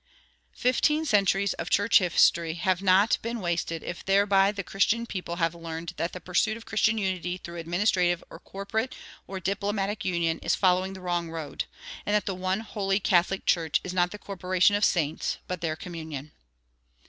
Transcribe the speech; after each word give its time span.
Fifteen 0.55 1.05
centuries 1.05 1.53
of 1.53 1.69
church 1.69 1.99
history 1.99 2.55
have 2.55 2.81
not 2.81 3.19
been 3.21 3.39
wasted 3.39 3.83
if 3.83 4.03
thereby 4.03 4.51
the 4.51 4.63
Christian 4.63 5.05
people 5.05 5.35
have 5.35 5.53
learned 5.53 5.93
that 5.97 6.11
the 6.11 6.19
pursuit 6.19 6.57
of 6.57 6.65
Christian 6.65 6.97
unity 6.97 7.37
through 7.37 7.57
administrative 7.57 8.23
or 8.31 8.39
corporate 8.39 8.95
or 9.27 9.39
diplomatic 9.39 10.03
union 10.03 10.39
is 10.39 10.55
following 10.55 10.93
the 10.93 11.01
wrong 11.01 11.29
road, 11.29 11.65
and 12.03 12.15
that 12.15 12.25
the 12.25 12.33
one 12.33 12.61
Holy 12.61 12.99
Catholic 12.99 13.45
Church 13.45 13.79
is 13.83 13.93
not 13.93 14.09
the 14.09 14.17
corporation 14.17 14.75
of 14.75 14.83
saints, 14.83 15.37
but 15.47 15.61
their 15.61 15.75
communion. 15.75 16.31